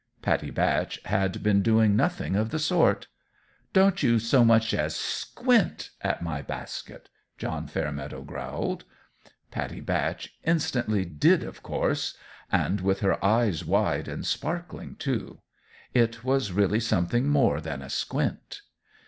[0.23, 3.05] Pattie Batch had been doing nothing of the sort.
[3.71, 8.83] "Don't you so much as squint at my basket," John Fairmeadow growled.
[9.51, 12.17] Pattie Batch instantly did, of course
[12.51, 15.41] and with her eyes wide and sparkling, too.
[15.93, 18.63] It was really something more than a squint.